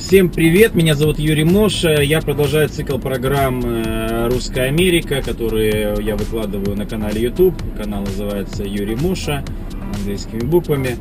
Всем 0.00 0.30
привет, 0.30 0.74
меня 0.74 0.94
зовут 0.94 1.18
Юрий 1.18 1.44
Моша. 1.44 2.00
Я 2.00 2.20
продолжаю 2.22 2.68
цикл 2.70 2.98
программ 2.98 3.62
э, 3.64 4.28
«Русская 4.28 4.62
Америка», 4.62 5.20
которые 5.22 5.94
я 6.00 6.16
выкладываю 6.16 6.74
на 6.74 6.86
канале 6.86 7.20
YouTube. 7.20 7.54
Канал 7.76 8.00
называется 8.00 8.64
Юрий 8.64 8.96
Моша 8.96 9.44
английскими 9.94 10.40
буквами. 10.40 10.96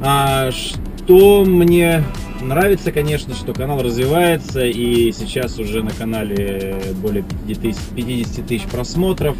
А 0.00 0.52
что 0.52 1.44
мне 1.44 2.04
нравится, 2.40 2.92
конечно, 2.92 3.34
что 3.34 3.52
канал 3.52 3.82
развивается 3.82 4.64
и 4.64 5.12
сейчас 5.12 5.58
уже 5.58 5.82
на 5.82 5.90
канале 5.90 6.80
более 7.02 7.24
50 7.48 8.46
тысяч 8.46 8.64
просмотров. 8.68 9.36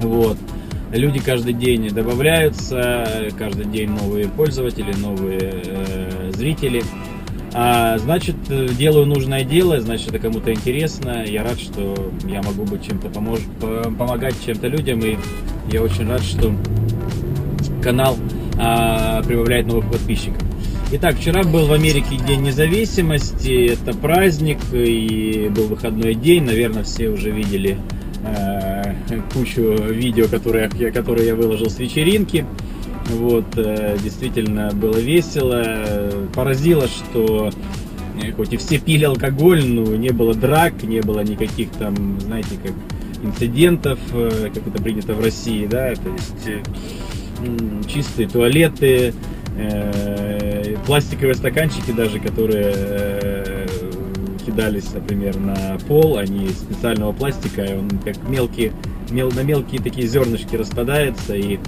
Вот. 0.00 0.36
Люди 0.92 1.18
каждый 1.18 1.54
день 1.54 1.88
добавляются, 1.88 3.32
каждый 3.38 3.64
день 3.64 3.88
новые 3.88 4.28
пользователи, 4.28 4.92
новые 4.92 5.40
э, 5.40 6.32
зрители. 6.34 6.84
А, 7.54 7.98
значит, 7.98 8.36
делаю 8.76 9.06
нужное 9.06 9.44
дело, 9.44 9.80
значит, 9.80 10.08
это 10.08 10.18
кому-то 10.18 10.52
интересно. 10.52 11.24
Я 11.26 11.42
рад, 11.42 11.60
что 11.60 12.12
я 12.26 12.42
могу 12.42 12.64
быть 12.64 12.86
чем-то 12.86 13.08
помож... 13.10 13.40
помогать 13.60 14.34
чем-то 14.44 14.68
людям. 14.68 15.00
И 15.00 15.16
я 15.70 15.82
очень 15.82 16.08
рад, 16.08 16.22
что 16.22 16.52
канал 17.82 18.16
а, 18.58 19.22
прибавляет 19.22 19.66
новых 19.66 19.90
подписчиков. 19.90 20.42
Итак, 20.94 21.16
вчера 21.16 21.42
был 21.42 21.66
в 21.66 21.72
Америке 21.72 22.16
День 22.26 22.42
независимости. 22.42 23.72
Это 23.72 23.96
праздник 23.96 24.58
и 24.72 25.50
был 25.54 25.66
выходной 25.68 26.14
день. 26.14 26.44
Наверное, 26.44 26.84
все 26.84 27.08
уже 27.08 27.30
видели 27.30 27.78
э, 28.24 28.94
кучу 29.32 29.62
видео, 29.62 30.28
которые, 30.28 30.68
которые 30.68 31.28
я 31.28 31.34
выложил 31.34 31.70
с 31.70 31.78
вечеринки. 31.78 32.44
Вот, 33.06 33.44
э, 33.56 33.96
действительно 34.02 34.70
было 34.72 34.96
весело. 34.96 35.62
Поразило, 36.34 36.86
что 36.86 37.50
э, 38.22 38.32
хоть 38.32 38.52
и 38.52 38.56
все 38.56 38.78
пили 38.78 39.04
алкоголь, 39.04 39.64
но 39.64 39.96
не 39.96 40.10
было 40.10 40.34
драк, 40.34 40.82
не 40.82 41.00
было 41.00 41.20
никаких 41.20 41.70
там, 41.72 42.18
знаете, 42.20 42.56
как 42.62 42.72
инцидентов, 43.22 43.98
э, 44.12 44.50
как 44.54 44.66
это 44.66 44.82
принято 44.82 45.14
в 45.14 45.22
России, 45.22 45.66
да, 45.66 45.94
то 45.94 46.08
есть 46.10 46.66
чистые 47.88 48.28
туалеты, 48.28 49.12
пластиковые 50.86 51.34
стаканчики 51.34 51.90
даже, 51.90 52.20
которые 52.20 53.66
кидались, 54.46 54.92
например, 54.92 55.36
на 55.38 55.78
пол, 55.88 56.18
они 56.18 56.46
из 56.46 56.58
специального 56.58 57.12
пластика, 57.12 57.64
и 57.64 57.74
он 57.74 57.90
как 58.04 58.16
мелкие, 58.28 58.72
мел, 59.10 59.30
на 59.32 59.40
мелкие 59.40 59.80
такие 59.80 60.06
зернышки 60.06 60.56
распадается, 60.56 61.34
и 61.34 61.58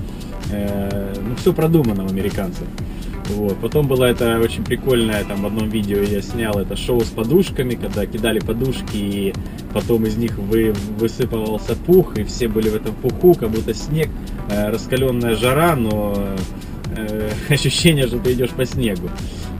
ну, 1.22 1.36
все 1.36 1.52
продумано 1.52 2.04
у 2.04 2.08
американцев. 2.08 2.66
Вот. 3.30 3.56
Потом 3.58 3.88
было 3.88 4.04
это 4.04 4.38
очень 4.38 4.64
прикольное, 4.64 5.24
там 5.24 5.42
в 5.42 5.46
одном 5.46 5.70
видео 5.70 6.00
я 6.02 6.20
снял 6.20 6.58
это 6.58 6.76
шоу 6.76 7.00
с 7.00 7.08
подушками, 7.08 7.74
когда 7.74 8.04
кидали 8.06 8.38
подушки, 8.38 8.96
и 8.96 9.34
потом 9.72 10.04
из 10.04 10.16
них 10.16 10.36
вы, 10.36 10.74
высыпывался 10.98 11.74
пух, 11.74 12.18
и 12.18 12.24
все 12.24 12.48
были 12.48 12.68
в 12.68 12.76
этом 12.76 12.94
пуху, 12.94 13.34
как 13.34 13.50
будто 13.50 13.72
снег, 13.72 14.10
э, 14.50 14.70
раскаленная 14.70 15.36
жара, 15.36 15.74
но 15.74 16.14
э, 16.96 17.30
ощущение, 17.48 18.06
что 18.06 18.18
ты 18.18 18.34
идешь 18.34 18.50
по 18.50 18.66
снегу. 18.66 19.08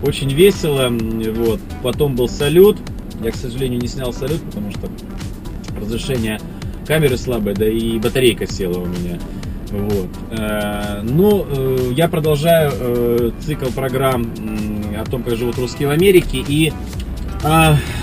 Очень 0.03 0.31
весело, 0.31 0.91
вот. 0.91 1.61
Потом 1.83 2.17
был 2.17 2.29
салют, 2.29 2.77
я, 3.23 3.31
к 3.31 3.36
сожалению, 3.36 3.81
не 3.81 3.89
снял 3.89 4.12
салют, 4.12 4.42
потому 4.42 4.70
что 4.73 4.91
разрешение 5.81 6.39
камеры 6.86 7.17
слабое, 7.17 7.55
да 7.55 7.67
и 7.67 7.98
батарейка 7.98 8.47
села 8.47 8.79
у 8.79 8.86
меня. 8.86 9.19
Вот. 9.75 10.08
Э, 10.30 11.00
ну, 11.03 11.44
э, 11.48 11.92
я 11.97 12.08
продолжаю 12.08 12.70
э, 12.72 13.30
цикл 13.41 13.67
программ 13.75 14.30
о 14.97 15.05
том, 15.05 15.25
как 15.25 15.36
живут 15.36 15.58
русские 15.58 15.89
в 15.89 15.91
Америке 15.91 16.39
и 16.47 16.72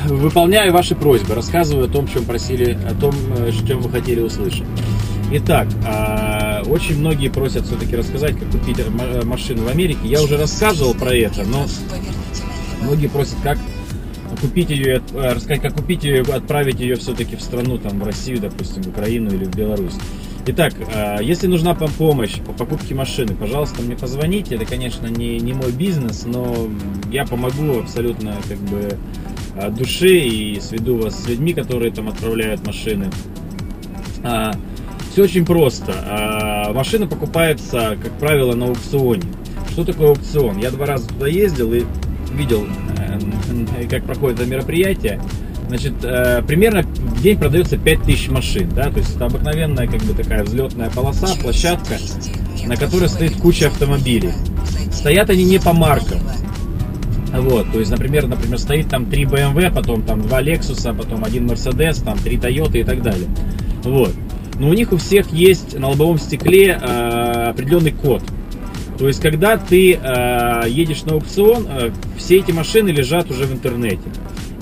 выполняю 0.05 0.71
ваши 0.71 0.93
просьбы, 0.93 1.33
рассказываю 1.33 1.85
о 1.85 1.87
том, 1.87 2.07
чем 2.07 2.25
просили, 2.25 2.77
о 2.87 2.93
том, 2.93 3.15
чем 3.65 3.79
вы 3.79 3.89
хотели 3.89 4.19
услышать. 4.19 4.67
Итак, 5.31 5.67
очень 6.67 6.99
многие 6.99 7.29
просят 7.29 7.65
все-таки 7.65 7.95
рассказать, 7.95 8.37
как 8.37 8.51
купить 8.51 8.77
машину 9.23 9.63
в 9.63 9.67
Америке. 9.67 10.01
Я 10.03 10.21
уже 10.21 10.37
рассказывал 10.37 10.93
про 10.93 11.15
это, 11.15 11.43
но 11.43 11.65
многие 12.83 13.07
просят, 13.07 13.37
как 13.41 13.57
купить 14.39 14.69
ее, 14.69 15.01
рассказать, 15.11 15.63
как 15.63 15.73
купить 15.73 16.03
ее, 16.03 16.21
отправить 16.21 16.79
ее 16.79 16.95
все-таки 16.97 17.35
в 17.35 17.41
страну, 17.41 17.79
там, 17.79 17.99
в 17.99 18.03
Россию, 18.03 18.41
допустим, 18.41 18.83
в 18.83 18.89
Украину 18.89 19.33
или 19.33 19.45
в 19.45 19.55
Беларусь. 19.55 19.95
Итак, 20.47 20.73
а, 20.93 21.19
если 21.19 21.45
нужна 21.45 21.75
помощь 21.75 22.39
по 22.39 22.51
покупке 22.51 22.95
машины, 22.95 23.35
пожалуйста, 23.35 23.83
мне 23.83 23.95
позвоните. 23.95 24.55
Это, 24.55 24.65
конечно, 24.65 25.05
не, 25.05 25.39
не 25.39 25.53
мой 25.53 25.71
бизнес, 25.71 26.25
но 26.25 26.67
я 27.11 27.25
помогу 27.25 27.79
абсолютно 27.79 28.35
как 28.47 28.57
бы 28.57 28.97
от 29.55 29.75
души 29.75 30.17
и 30.17 30.59
сведу 30.59 30.97
вас 30.97 31.23
с 31.23 31.27
людьми, 31.27 31.53
которые 31.53 31.91
там 31.91 32.09
отправляют 32.09 32.65
машины. 32.65 33.11
А, 34.23 34.53
все 35.11 35.23
очень 35.23 35.45
просто. 35.45 35.93
А, 35.93 36.73
машина 36.73 37.05
покупается, 37.05 37.97
как 38.01 38.11
правило, 38.13 38.55
на 38.55 38.65
аукционе. 38.65 39.23
Что 39.69 39.85
такое 39.85 40.09
аукцион? 40.09 40.57
Я 40.57 40.71
два 40.71 40.87
раза 40.87 41.07
туда 41.07 41.27
ездил 41.27 41.71
и 41.71 41.83
видел, 42.33 42.65
э, 42.97 43.87
как 43.89 44.05
проходит 44.05 44.39
это 44.39 44.49
мероприятие. 44.49 45.21
Значит, 45.67 45.93
э, 46.03 46.41
примерно 46.47 46.83
день 47.21 47.37
продается 47.37 47.77
5000 47.77 48.29
машин, 48.29 48.69
да, 48.75 48.89
то 48.89 48.99
есть 48.99 49.15
это 49.15 49.25
обыкновенная 49.25 49.87
как 49.87 50.01
бы 50.01 50.13
такая 50.13 50.43
взлетная 50.43 50.89
полоса, 50.89 51.27
площадка, 51.41 51.97
на 52.65 52.75
которой 52.75 53.09
стоит 53.09 53.35
куча 53.35 53.67
автомобилей. 53.67 54.33
Стоят 54.91 55.29
они 55.29 55.43
не 55.43 55.59
по 55.59 55.73
маркам. 55.73 56.19
Вот, 57.33 57.71
то 57.71 57.79
есть, 57.79 57.91
например, 57.91 58.27
например, 58.27 58.59
стоит 58.59 58.89
там 58.89 59.05
3 59.05 59.23
BMW, 59.23 59.73
потом 59.73 60.01
там 60.01 60.21
2 60.21 60.41
Lexus, 60.41 60.97
потом 60.97 61.23
один 61.23 61.49
Mercedes, 61.49 62.03
там 62.03 62.17
3 62.17 62.37
Toyota 62.37 62.77
и 62.77 62.83
так 62.83 63.01
далее. 63.01 63.29
Вот. 63.83 64.11
Но 64.59 64.69
у 64.69 64.73
них 64.73 64.91
у 64.91 64.97
всех 64.97 65.31
есть 65.31 65.79
на 65.79 65.89
лобовом 65.89 66.19
стекле 66.19 66.77
э, 66.79 67.49
определенный 67.49 67.93
код. 67.93 68.21
То 68.99 69.07
есть, 69.07 69.21
когда 69.21 69.57
ты 69.57 69.93
э, 69.93 70.63
едешь 70.67 71.03
на 71.03 71.13
аукцион, 71.13 71.65
э, 71.67 71.91
все 72.17 72.37
эти 72.37 72.51
машины 72.51 72.89
лежат 72.89 73.31
уже 73.31 73.45
в 73.45 73.53
интернете. 73.53 74.03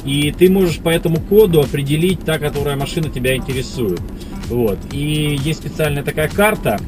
И 0.05 0.31
ты 0.31 0.49
можешь 0.49 0.77
по 0.79 0.89
этому 0.89 1.19
коду 1.19 1.61
определить 1.61 2.21
та, 2.21 2.39
которая 2.39 2.75
машина 2.75 3.09
тебя 3.09 3.35
интересует. 3.35 3.99
Вот. 4.47 4.79
И 4.91 5.37
есть 5.43 5.59
специальная 5.59 6.03
такая 6.03 6.27
карта, 6.27 6.79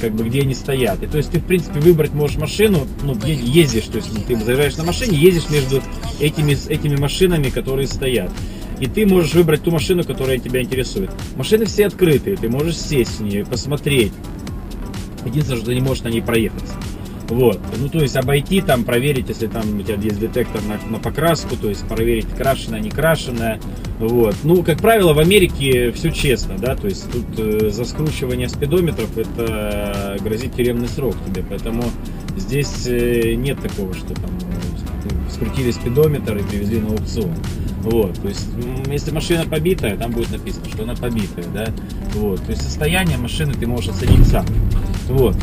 как 0.00 0.12
бы, 0.12 0.24
где 0.24 0.42
они 0.42 0.54
стоят. 0.54 1.02
И 1.02 1.06
то 1.06 1.18
есть 1.18 1.30
ты, 1.30 1.40
в 1.40 1.44
принципе, 1.44 1.80
выбрать 1.80 2.12
можешь 2.12 2.36
машину, 2.36 2.86
ну, 3.02 3.16
ездишь, 3.24 3.84
то 3.84 3.96
есть 3.96 4.26
ты 4.26 4.36
заезжаешь 4.36 4.76
на 4.76 4.84
машине, 4.84 5.18
ездишь 5.18 5.50
между 5.50 5.82
этими, 6.20 6.56
этими 6.70 6.96
машинами, 6.96 7.48
которые 7.48 7.88
стоят. 7.88 8.30
И 8.78 8.86
ты 8.86 9.06
можешь 9.06 9.34
выбрать 9.34 9.62
ту 9.64 9.72
машину, 9.72 10.04
которая 10.04 10.38
тебя 10.38 10.62
интересует. 10.62 11.10
Машины 11.34 11.64
все 11.64 11.86
открытые, 11.86 12.36
ты 12.36 12.48
можешь 12.48 12.76
сесть 12.76 13.18
в 13.18 13.22
нее, 13.22 13.44
посмотреть. 13.44 14.12
Единственное, 15.24 15.58
что 15.58 15.66
ты 15.66 15.74
не 15.74 15.80
можешь 15.80 16.04
на 16.04 16.08
ней 16.08 16.22
проехаться. 16.22 16.74
Вот. 17.28 17.60
Ну, 17.76 17.88
то 17.88 18.00
есть 18.00 18.16
обойти 18.16 18.60
там, 18.60 18.84
проверить, 18.84 19.28
если 19.28 19.48
там 19.48 19.78
у 19.78 19.82
тебя 19.82 19.96
есть 19.96 20.18
детектор 20.18 20.62
на, 20.62 20.78
на 20.90 20.98
покраску, 20.98 21.56
то 21.56 21.68
есть 21.68 21.86
проверить, 21.86 22.26
крашеная, 22.28 22.80
не 22.80 22.90
крашеная. 22.90 23.60
Вот. 23.98 24.34
Ну, 24.44 24.62
как 24.62 24.78
правило, 24.78 25.12
в 25.12 25.18
Америке 25.18 25.92
все 25.92 26.10
честно, 26.10 26.56
да, 26.56 26.74
то 26.74 26.86
есть 26.86 27.10
тут 27.10 27.26
э, 27.38 27.70
за 27.70 27.84
скручивание 27.84 28.48
спидометров 28.48 29.16
это 29.18 30.16
грозит 30.20 30.54
тюремный 30.54 30.88
срок 30.88 31.16
тебе, 31.26 31.44
поэтому 31.46 31.84
здесь 32.36 32.86
э, 32.86 33.34
нет 33.34 33.60
такого, 33.60 33.92
что 33.92 34.14
там 34.14 34.30
э, 34.40 35.30
скрутили 35.30 35.70
спидометр 35.70 36.36
и 36.36 36.42
привезли 36.42 36.80
на 36.80 36.88
аукцион. 36.88 37.34
Вот, 37.82 38.14
то 38.20 38.28
есть, 38.28 38.46
если 38.86 39.12
машина 39.12 39.44
побитая, 39.44 39.96
там 39.96 40.10
будет 40.12 40.30
написано, 40.30 40.66
что 40.68 40.82
она 40.82 40.94
побитая, 40.94 41.44
да, 41.54 41.66
вот, 42.14 42.42
то 42.42 42.50
есть 42.50 42.62
состояние 42.62 43.18
машины 43.18 43.52
ты 43.54 43.66
можешь 43.66 43.90
оценить 43.90 44.26
сам, 44.26 44.46
вот. 45.08 45.36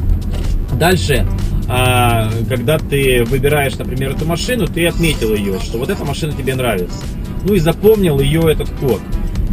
Дальше, 0.77 1.25
а, 1.67 2.29
когда 2.47 2.77
ты 2.77 3.23
выбираешь, 3.23 3.75
например, 3.75 4.11
эту 4.11 4.25
машину, 4.25 4.67
ты 4.67 4.85
отметил 4.87 5.33
ее, 5.33 5.59
что 5.59 5.77
вот 5.77 5.89
эта 5.89 6.03
машина 6.05 6.33
тебе 6.33 6.55
нравится. 6.55 7.03
Ну 7.43 7.53
и 7.53 7.59
запомнил 7.59 8.19
ее 8.19 8.51
этот 8.51 8.69
код. 8.79 9.01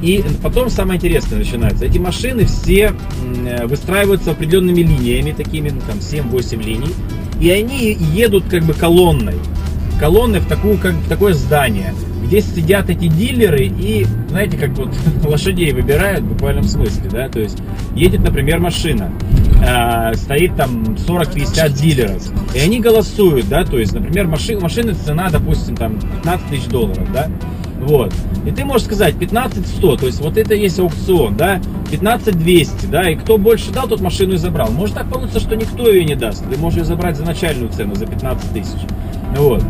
И 0.02 0.24
потом 0.42 0.68
самое 0.68 0.98
интересное 0.98 1.38
начинается. 1.38 1.84
Эти 1.84 1.98
машины 1.98 2.44
все 2.46 2.92
выстраиваются 3.64 4.32
определенными 4.32 4.80
линиями, 4.80 5.32
такими, 5.32 5.70
ну, 5.70 5.80
там, 5.86 5.98
7-8 5.98 6.62
линий. 6.62 6.92
И 7.40 7.50
они 7.50 7.96
едут 8.12 8.44
как 8.50 8.64
бы 8.64 8.72
колонной. 8.72 9.36
Колонной 10.02 10.40
в, 10.40 10.48
такую, 10.48 10.78
как, 10.78 10.94
в 10.94 11.08
такое 11.08 11.32
здание, 11.32 11.94
где 12.24 12.40
сидят 12.40 12.90
эти 12.90 13.06
дилеры 13.06 13.66
и, 13.66 14.04
знаете, 14.30 14.56
как 14.58 14.70
вот 14.70 14.88
лошадей 15.24 15.70
выбирают 15.70 16.22
в 16.22 16.32
буквальном 16.32 16.64
смысле, 16.64 17.08
да, 17.08 17.28
то 17.28 17.38
есть 17.38 17.58
едет, 17.94 18.24
например, 18.24 18.58
машина 18.58 19.12
э, 19.64 20.12
стоит 20.16 20.56
там 20.56 20.96
40-50 21.06 21.72
дилеров, 21.74 22.32
и 22.52 22.58
они 22.58 22.80
голосуют, 22.80 23.48
да, 23.48 23.64
то 23.64 23.78
есть, 23.78 23.92
например, 23.92 24.26
машин, 24.26 24.58
машины 24.58 24.94
цена, 24.94 25.30
допустим, 25.30 25.76
там 25.76 26.00
15 26.00 26.48
тысяч 26.48 26.64
долларов, 26.66 27.06
да, 27.14 27.28
вот. 27.78 28.12
И 28.44 28.50
ты 28.50 28.64
можешь 28.64 28.88
сказать 28.88 29.14
15 29.14 29.64
100, 29.64 29.96
то 29.98 30.06
есть 30.06 30.20
вот 30.20 30.36
это 30.36 30.52
есть 30.54 30.80
аукцион, 30.80 31.36
да, 31.36 31.60
15 31.92 32.36
200, 32.36 32.86
да, 32.86 33.08
и 33.08 33.14
кто 33.14 33.38
больше 33.38 33.70
дал, 33.70 33.86
тот 33.86 34.00
машину 34.00 34.34
и 34.34 34.36
забрал. 34.36 34.72
Может 34.72 34.96
так 34.96 35.08
получится, 35.08 35.38
что 35.38 35.54
никто 35.54 35.88
ее 35.88 36.04
не 36.04 36.16
даст, 36.16 36.44
ты 36.50 36.58
можешь 36.58 36.80
ее 36.80 36.86
забрать 36.86 37.16
за 37.16 37.22
начальную 37.22 37.70
цену, 37.70 37.94
за 37.94 38.06
15 38.06 38.52
тысяч, 38.52 38.80
вот. 39.36 39.62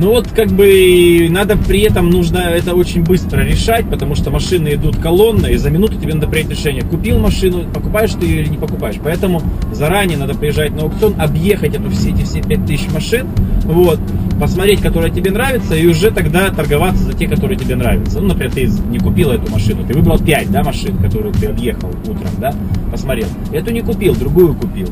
Ну 0.00 0.12
вот 0.12 0.28
как 0.28 0.48
бы 0.48 1.28
надо 1.28 1.58
при 1.58 1.82
этом 1.82 2.08
нужно 2.08 2.38
это 2.38 2.74
очень 2.74 3.04
быстро 3.04 3.42
решать, 3.42 3.84
потому 3.90 4.14
что 4.14 4.30
машины 4.30 4.72
идут 4.72 4.96
колонно, 4.96 5.46
и 5.46 5.58
за 5.58 5.68
минуту 5.68 5.96
тебе 5.96 6.14
надо 6.14 6.26
принять 6.26 6.50
решение, 6.52 6.82
купил 6.82 7.18
машину, 7.18 7.64
покупаешь 7.70 8.12
ты 8.18 8.24
ее 8.24 8.40
или 8.40 8.48
не 8.48 8.56
покупаешь. 8.56 8.96
Поэтому 9.04 9.42
заранее 9.74 10.16
надо 10.16 10.34
приезжать 10.34 10.74
на 10.74 10.84
аукцион, 10.84 11.20
объехать 11.20 11.74
эту, 11.74 11.90
все 11.90 12.12
эти 12.12 12.22
все 12.22 12.40
5000 12.40 12.90
машин, 12.94 13.26
вот, 13.64 14.00
посмотреть, 14.40 14.80
которая 14.80 15.10
тебе 15.10 15.32
нравится, 15.32 15.74
и 15.74 15.86
уже 15.86 16.10
тогда 16.10 16.48
торговаться 16.48 17.04
за 17.04 17.12
те, 17.12 17.28
которые 17.28 17.58
тебе 17.58 17.76
нравятся. 17.76 18.20
Ну, 18.20 18.28
например, 18.28 18.52
ты 18.54 18.70
не 18.88 18.98
купил 18.98 19.32
эту 19.32 19.52
машину, 19.52 19.86
ты 19.86 19.92
выбрал 19.92 20.18
5 20.18 20.50
да, 20.50 20.62
машин, 20.62 20.96
которые 20.96 21.34
ты 21.34 21.44
объехал 21.44 21.90
утром, 22.06 22.30
да, 22.38 22.54
посмотрел. 22.90 23.28
Эту 23.52 23.70
не 23.70 23.82
купил, 23.82 24.14
другую 24.14 24.54
купил. 24.54 24.88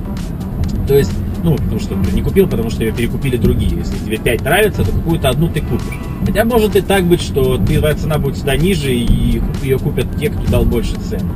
То 0.87 0.99
есть 0.99 1.13
ну, 1.43 1.57
потому 1.57 1.81
что 1.81 1.95
не 1.95 2.23
купил, 2.23 2.49
потому 2.49 2.71
что 2.71 2.85
ее 2.85 2.93
перекупили 2.93 3.37
другие. 3.37 3.77
Если 3.77 3.97
тебе 3.99 4.19
5 4.19 4.43
нравится, 4.43 4.85
то 4.85 4.91
какую-то 4.91 5.29
одну 5.29 5.49
ты 5.49 5.61
купишь. 5.61 5.99
Хотя 6.25 6.45
может 6.45 6.77
и 6.77 6.81
так 6.81 7.05
быть, 7.05 7.21
что 7.21 7.57
твоя 7.59 7.95
цена 7.95 8.19
будет 8.19 8.37
всегда 8.37 8.57
ниже, 8.57 8.93
и 8.93 9.41
ее 9.63 9.79
купят 9.79 10.07
те, 10.19 10.31
кто 10.31 10.51
дал 10.51 10.65
больше 10.65 10.95
цену. 11.01 11.33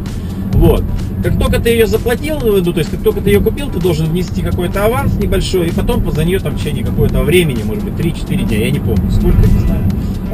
Вот. 0.55 0.85
Как 1.23 1.39
только 1.39 1.61
ты 1.61 1.71
ее 1.71 1.87
заплатил, 1.87 2.41
ну, 2.41 2.73
то 2.73 2.79
есть 2.79 2.91
как 2.91 3.03
только 3.03 3.21
ты 3.21 3.31
ее 3.31 3.41
купил, 3.41 3.71
ты 3.71 3.79
должен 3.79 4.07
внести 4.07 4.43
какой-то 4.43 4.85
аванс 4.85 5.15
небольшой, 5.15 5.69
и 5.69 5.71
потом 5.71 6.11
за 6.11 6.25
нее 6.25 6.41
там 6.41 6.55
в 6.55 6.59
течение 6.59 6.85
какого-то 6.85 7.23
времени, 7.23 7.63
может 7.63 7.85
быть, 7.85 7.95
3-4 7.95 8.49
дня, 8.49 8.59
я 8.59 8.71
не 8.71 8.81
помню, 8.81 9.11
сколько, 9.11 9.39
не 9.39 9.61
знаю, 9.61 9.85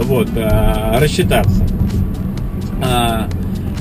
вот, 0.03 0.29
а, 0.37 0.99
рассчитаться. 0.99 1.67
А, 2.83 3.29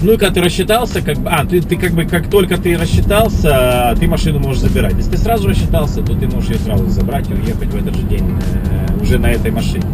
ну 0.02 0.14
и 0.14 0.18
когда 0.18 0.36
ты 0.36 0.42
рассчитался, 0.42 1.02
как 1.02 1.18
бы, 1.18 1.30
а, 1.30 1.46
ты, 1.46 1.62
ты 1.62 1.76
как 1.76 1.92
бы, 1.92 2.06
как 2.06 2.30
только 2.30 2.58
ты 2.58 2.78
рассчитался, 2.78 3.96
ты 4.00 4.08
машину 4.08 4.40
можешь 4.40 4.62
забирать. 4.62 4.94
Если 4.96 5.12
ты 5.12 5.18
сразу 5.18 5.48
рассчитался, 5.48 6.02
то 6.02 6.14
ты 6.14 6.28
можешь 6.28 6.52
ее 6.52 6.60
сразу 6.60 6.88
забрать 6.88 7.30
и 7.30 7.34
уехать 7.34 7.70
в 7.70 7.76
этот 7.76 7.96
же 7.96 8.04
день 8.04 8.26
э, 8.30 9.02
уже 9.02 9.18
на 9.18 9.28
этой 9.28 9.52
машине. 9.52 9.86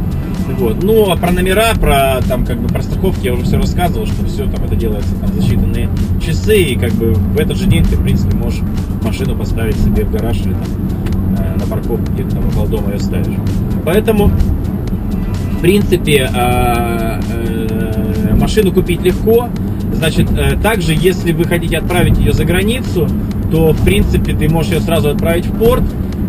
Вот. 0.60 0.84
Ну, 0.84 1.10
а 1.10 1.16
про 1.16 1.32
номера, 1.32 1.74
про 1.80 2.20
там 2.28 2.46
как 2.46 2.60
бы 2.60 2.68
про 2.68 2.82
страховки 2.84 3.26
я 3.26 3.34
уже 3.34 3.44
все 3.44 3.58
рассказывал, 3.58 4.06
что 4.06 4.26
все 4.26 4.46
там 4.46 4.66
это 4.66 4.76
делается 4.76 5.16
там 5.16 5.34
за 5.34 5.42
считанные 5.42 5.90
часы, 6.26 6.58
и 6.58 6.76
как 6.76 6.92
бы 6.94 7.14
в 7.14 7.40
этот 7.40 7.58
же 7.58 7.66
день 7.66 7.86
ты, 7.86 7.96
в 7.96 8.04
принципе, 8.04 8.36
можешь 8.36 8.62
машину 9.04 9.38
поставить 9.38 9.78
себе 9.78 10.04
в 10.04 10.12
гараж 10.12 10.38
или 10.38 10.54
там 10.54 11.38
э, 11.38 11.60
на 11.60 11.66
парковку 11.66 12.12
где-то 12.12 12.32
там 12.32 12.48
около 12.50 12.68
дома 12.68 12.92
ее 12.92 13.00
ставишь. 13.00 13.38
Поэтому, 13.86 14.28
в 14.28 15.62
принципе, 15.62 16.30
э, 16.34 17.20
э, 17.32 18.36
машину 18.36 18.74
купить 18.74 19.02
легко, 19.02 19.48
Значит, 19.94 20.30
э, 20.32 20.58
также, 20.62 20.94
если 20.94 21.32
вы 21.32 21.46
хотите 21.46 21.78
отправить 21.78 22.18
ее 22.18 22.34
за 22.34 22.46
границу, 22.46 23.08
то, 23.52 23.72
в 23.72 23.84
принципе, 23.84 24.34
ты 24.34 24.50
можешь 24.50 24.74
ее 24.74 24.82
сразу 24.82 25.10
отправить 25.10 25.46
в 25.46 25.58
порт, 25.58 25.84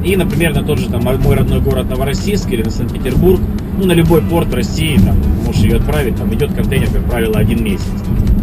и, 0.04 0.16
например, 0.16 0.54
на 0.54 0.62
тот 0.62 0.78
же 0.78 0.88
там, 0.90 1.02
мой 1.02 1.34
родной 1.34 1.60
город 1.60 1.88
Новороссийск 1.88 2.50
или 2.50 2.62
на 2.62 2.70
Санкт-Петербург, 2.70 3.40
ну, 3.78 3.86
на 3.86 3.92
любой 3.92 4.22
порт 4.22 4.52
России, 4.52 4.98
там, 4.98 5.16
можешь 5.44 5.62
ее 5.62 5.76
отправить, 5.76 6.16
там 6.16 6.32
идет 6.34 6.52
контейнер, 6.52 6.88
как 6.88 7.04
правило, 7.04 7.38
один 7.38 7.64
месяц. 7.64 7.86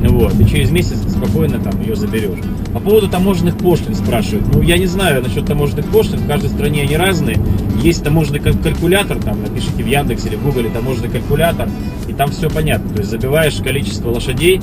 Вот, 0.02 0.34
и 0.40 0.50
через 0.50 0.72
месяц 0.72 0.98
спокойно 1.08 1.60
там 1.60 1.80
ее 1.80 1.96
заберешь. 1.96 2.40
По 2.74 2.80
поводу 2.80 3.08
таможенных 3.08 3.58
пошлин 3.58 3.94
спрашивают. 3.94 4.48
Ну, 4.52 4.64
я 4.64 4.80
не 4.80 4.88
знаю 4.88 5.22
насчет 5.22 5.46
таможенных 5.46 5.86
пошлин, 5.86 6.20
в 6.20 6.28
каждой 6.28 6.50
стране 6.50 6.82
они 6.82 6.98
разные. 6.98 7.40
Есть 7.84 8.04
таможенный 8.04 8.40
калькулятор, 8.40 9.18
там, 9.18 9.42
напишите 9.44 9.84
в 9.84 9.88
Яндексе 9.88 10.30
или 10.30 10.36
в 10.38 10.44
Гугле 10.44 10.70
таможенный 10.70 11.10
калькулятор, 11.10 11.70
и 12.08 12.14
там 12.14 12.32
все 12.32 12.50
понятно. 12.50 12.90
То 12.90 13.00
есть 13.00 13.12
забиваешь 13.12 13.56
количество 13.64 14.10
лошадей, 14.10 14.60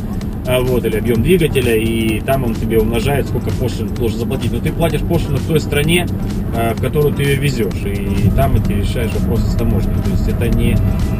вот, 0.56 0.84
или 0.84 0.96
объем 0.96 1.22
двигателя, 1.22 1.76
и 1.76 2.20
там 2.20 2.44
он 2.44 2.54
тебе 2.54 2.78
умножает, 2.80 3.26
сколько 3.26 3.50
пошлин 3.50 3.88
должен 3.94 4.18
заплатить. 4.18 4.50
Но 4.50 4.60
ты 4.60 4.72
платишь 4.72 5.02
пошлину 5.02 5.36
в 5.36 5.46
той 5.46 5.60
стране, 5.60 6.06
а, 6.56 6.74
в 6.74 6.80
которую 6.80 7.14
ты 7.14 7.22
ее 7.22 7.36
везешь, 7.36 7.84
и 7.84 8.30
там 8.34 8.60
ты 8.62 8.74
решаешь 8.74 9.12
вопросы 9.12 9.46
с 9.50 9.54
таможней. 9.56 9.92
То 10.04 10.10
есть 10.10 10.26
это 10.26 10.48
не, 10.48 10.76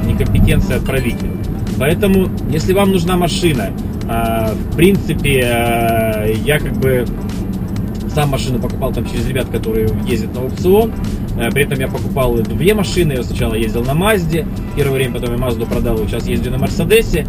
не 0.07 0.17
компетенция 0.17 0.79
отправителя. 0.79 1.31
Поэтому, 1.79 2.31
если 2.51 2.73
вам 2.73 2.91
нужна 2.91 3.19
машина, 3.19 3.71
а, 4.09 4.55
в 4.55 4.77
принципе, 4.77 5.41
я 6.45 6.59
как 6.59 6.73
бы 6.79 7.05
сам 8.15 8.31
машину 8.31 8.59
покупал 8.59 8.95
там 8.95 9.05
через 9.05 9.29
ребят, 9.29 9.49
которые 9.51 9.91
ездят 10.07 10.35
на 10.35 10.41
аукцион. 10.41 10.93
При 11.53 11.65
этом 11.65 11.79
я 11.79 11.87
покупал 11.87 12.35
две 12.37 12.75
машины. 12.75 13.13
Я 13.13 13.23
сначала 13.23 13.55
ездил 13.55 13.85
на 13.85 13.95
Мазде, 13.95 14.47
первое 14.75 14.95
время, 14.95 15.15
потом 15.15 15.33
я 15.33 15.39
Мазду 15.39 15.67
продал, 15.67 15.99
сейчас 15.99 16.27
ездю 16.27 16.51
на 16.51 16.59
Мерседесе 16.59 17.27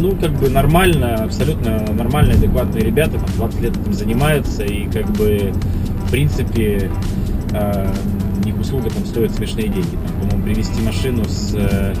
ну, 0.00 0.16
как 0.16 0.32
бы 0.32 0.48
нормально, 0.48 1.24
абсолютно 1.24 1.84
нормальные, 1.92 2.36
адекватные 2.36 2.84
ребята, 2.84 3.18
там 3.18 3.28
20 3.36 3.60
лет 3.60 3.76
этим 3.76 3.92
занимаются, 3.92 4.64
и 4.64 4.86
как 4.86 5.06
бы, 5.12 5.52
в 6.06 6.10
принципе, 6.10 6.90
э, 7.52 7.94
их 8.44 8.58
услуга 8.60 8.90
там 8.90 9.04
стоит 9.06 9.32
смешные 9.32 9.68
деньги. 9.68 9.96
Там, 10.06 10.20
по-моему, 10.20 10.42
привезти 10.44 10.82
машину 10.82 11.24
с... 11.24 11.54
Э, 11.54 11.94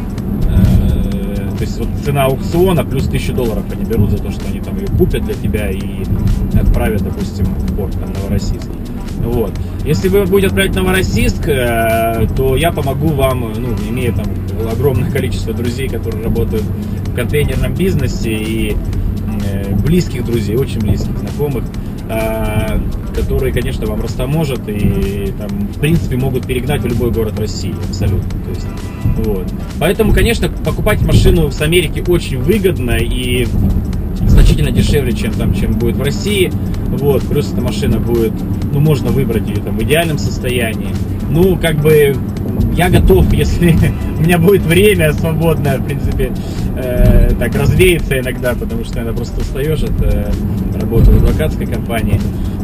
э, 0.44 1.50
то 1.56 1.62
есть 1.62 1.78
вот 1.78 1.88
цена 2.04 2.24
аукциона 2.24 2.84
плюс 2.84 3.06
1000 3.06 3.32
долларов 3.32 3.64
они 3.72 3.84
берут 3.84 4.10
за 4.10 4.18
то, 4.18 4.30
что 4.30 4.46
они 4.46 4.60
там 4.60 4.76
ее 4.76 4.86
купят 4.98 5.24
для 5.24 5.34
тебя 5.34 5.70
и 5.70 6.04
отправят, 6.54 7.02
допустим, 7.02 7.46
в 7.46 7.76
порт 7.76 7.92
там, 7.92 8.12
Новороссийск. 8.12 8.68
Вот. 9.24 9.52
Если 9.84 10.08
вы 10.08 10.24
будете 10.26 10.48
отправлять 10.48 10.76
Новороссийск, 10.76 11.48
э, 11.48 12.26
то 12.36 12.56
я 12.56 12.72
помогу 12.72 13.08
вам, 13.08 13.52
ну, 13.56 13.68
имея 13.88 14.12
там 14.12 14.26
огромное 14.70 15.10
количество 15.10 15.52
друзей, 15.52 15.88
которые 15.88 16.24
работают 16.24 16.64
контейнерном 17.16 17.74
бизнесе 17.74 18.32
и 18.32 18.76
э, 19.44 19.74
близких 19.74 20.24
друзей, 20.24 20.56
очень 20.56 20.80
близких 20.80 21.18
знакомых, 21.18 21.64
э, 22.08 22.78
которые, 23.14 23.52
конечно, 23.52 23.86
вам 23.86 24.02
растаможат 24.02 24.68
и 24.68 25.32
там, 25.38 25.48
в 25.48 25.80
принципе, 25.80 26.16
могут 26.16 26.46
перегнать 26.46 26.82
в 26.82 26.86
любой 26.86 27.10
город 27.10 27.38
России, 27.40 27.74
абсолютно. 27.88 28.28
То 28.28 28.50
есть, 28.50 28.66
вот. 29.24 29.46
Поэтому, 29.80 30.12
конечно, 30.12 30.48
покупать 30.48 31.02
машину 31.02 31.50
с 31.50 31.60
Америки 31.62 32.04
очень 32.06 32.38
выгодно 32.38 32.98
и 32.98 33.46
значительно 34.20 34.70
дешевле, 34.70 35.12
чем 35.12 35.32
там, 35.32 35.54
чем 35.54 35.72
будет 35.72 35.96
в 35.96 36.02
России. 36.02 36.52
Вот, 36.88 37.22
плюс 37.22 37.52
эта 37.52 37.60
машина 37.60 37.98
будет, 37.98 38.32
ну, 38.72 38.80
можно 38.80 39.10
выбрать 39.10 39.48
ее 39.48 39.56
там 39.56 39.76
в 39.76 39.82
идеальном 39.82 40.18
состоянии. 40.18 40.94
Ну, 41.30 41.56
как 41.56 41.80
бы 41.80 42.14
я 42.76 42.90
готов, 42.90 43.32
если 43.32 43.74
у 44.18 44.22
меня 44.22 44.38
будет 44.38 44.62
время 44.62 45.12
свободное, 45.14 45.78
в 45.78 45.84
принципе, 45.84 46.32
э, 46.76 47.32
так 47.38 47.54
развеяться 47.54 48.18
иногда, 48.18 48.54
потому 48.54 48.84
что 48.84 48.96
иногда 48.96 49.12
просто 49.12 49.40
устаешь 49.40 49.82
от 49.82 50.02
э, 50.02 50.30
работы 50.78 51.10
в 51.10 51.16
адвокатской 51.16 51.66
компании, 51.66 52.20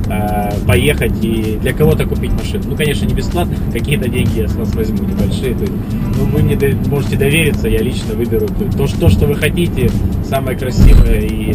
э, 0.08 0.50
поехать 0.66 1.12
и 1.22 1.58
для 1.60 1.72
кого-то 1.72 2.04
купить 2.04 2.32
машину. 2.32 2.64
Ну, 2.68 2.76
конечно, 2.76 3.06
не 3.06 3.14
бесплатно, 3.14 3.56
какие-то 3.72 4.08
деньги 4.08 4.40
я 4.40 4.48
с 4.48 4.54
вас 4.54 4.74
возьму 4.74 5.04
небольшие. 5.04 5.54
То 5.54 5.62
есть, 5.62 5.72
ну, 6.18 6.24
вы 6.26 6.42
мне 6.42 6.58
можете 6.88 7.16
довериться, 7.16 7.68
я 7.68 7.80
лично 7.80 8.14
выберу 8.14 8.48
то, 8.76 8.86
что, 8.86 9.08
что 9.08 9.26
вы 9.26 9.34
хотите, 9.34 9.90
самое 10.28 10.58
красивое 10.58 11.20
и 11.20 11.54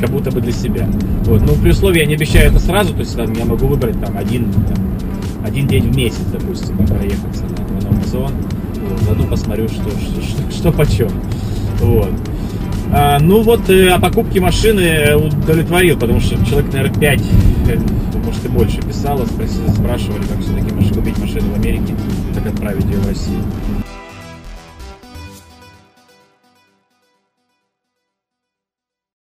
как 0.00 0.10
будто 0.10 0.30
бы 0.30 0.40
для 0.42 0.52
себя. 0.52 0.86
Вот. 1.24 1.40
Ну, 1.42 1.54
при 1.62 1.70
условии 1.70 2.00
я 2.00 2.06
не 2.06 2.14
обещаю 2.14 2.50
это 2.50 2.60
сразу, 2.60 2.92
то 2.92 3.00
есть 3.00 3.16
там, 3.16 3.32
я 3.32 3.46
могу 3.46 3.66
выбрать 3.66 3.98
там 4.00 4.18
один, 4.18 4.52
там, 4.52 4.76
один 5.46 5.66
день 5.66 5.90
в 5.90 5.96
месяц, 5.96 6.24
допустим, 6.30 6.76
проехаться 6.76 7.44
аукцион. 8.06 8.32
Вот, 8.88 9.00
заодно 9.00 9.26
посмотрю, 9.26 9.68
что, 9.68 9.90
что, 9.90 10.50
что, 10.50 10.72
почем. 10.72 11.10
Вот. 11.80 12.10
А, 12.92 13.18
ну 13.18 13.42
вот, 13.42 13.68
э, 13.68 13.90
о 13.90 13.98
покупке 13.98 14.40
машины 14.40 15.16
удовлетворил, 15.16 15.98
потому 15.98 16.20
что 16.20 16.36
человек, 16.46 16.72
наверное, 16.72 17.00
5, 17.00 17.20
э, 17.68 17.78
может 18.24 18.44
и 18.44 18.48
больше 18.48 18.80
писало, 18.82 19.26
спрашивали, 19.26 20.22
как 20.22 20.40
все-таки 20.40 20.94
купить 20.94 21.18
машину 21.18 21.52
в 21.52 21.56
Америке, 21.56 21.94
как 22.34 22.46
отправить 22.46 22.84
ее 22.84 22.98
в 22.98 23.08
Россию. 23.08 23.42